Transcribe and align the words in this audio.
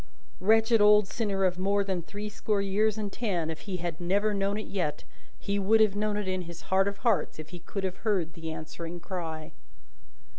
Wretched 0.39 0.81
old 0.81 1.07
sinner 1.07 1.45
of 1.45 1.59
more 1.59 1.83
than 1.83 2.01
threescore 2.01 2.59
years 2.59 2.97
and 2.97 3.13
ten, 3.13 3.51
if 3.51 3.59
he 3.69 3.77
had 3.77 4.01
never 4.01 4.33
known 4.33 4.57
it 4.57 4.65
yet, 4.65 5.03
he 5.37 5.59
would 5.59 5.79
have 5.79 5.95
known 5.95 6.17
it 6.17 6.27
in 6.27 6.41
his 6.41 6.61
heart 6.73 6.87
of 6.87 6.97
hearts 7.05 7.37
if 7.37 7.49
he 7.49 7.59
could 7.59 7.83
have 7.83 7.97
heard 7.97 8.33
the 8.33 8.51
answering 8.51 8.99
cry. 8.99 9.51